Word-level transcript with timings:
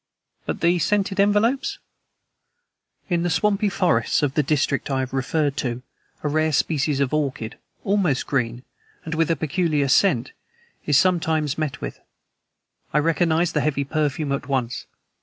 "But 0.47 0.61
the 0.61 0.79
scented 0.79 1.19
envelopes?" 1.19 1.77
"In 3.07 3.21
the 3.21 3.29
swampy 3.29 3.69
forests 3.69 4.23
of 4.23 4.33
the 4.33 4.41
district 4.41 4.89
I 4.89 5.01
have 5.01 5.13
referred 5.13 5.55
to 5.57 5.83
a 6.23 6.27
rare 6.27 6.51
species 6.53 6.99
of 6.99 7.13
orchid, 7.13 7.59
almost 7.83 8.25
green, 8.25 8.63
and 9.05 9.13
with 9.13 9.29
a 9.29 9.35
peculiar 9.35 9.87
scent, 9.87 10.31
is 10.87 10.97
sometimes 10.97 11.55
met 11.55 11.81
with. 11.81 11.99
I 12.91 12.97
recognized 12.97 13.53
the 13.53 13.61
heavy 13.61 13.83
perfume 13.83 14.31
at 14.31 14.47
once. 14.47 14.87